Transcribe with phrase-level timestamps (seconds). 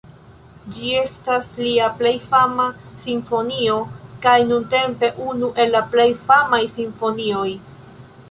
[0.75, 2.65] Ĝi estas lia plej fama
[3.03, 3.75] simfonio,
[4.25, 7.47] kaj nuntempe unu el la plej famaj simfonioj.